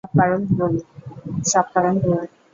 [1.51, 2.17] সব কারন ভুল।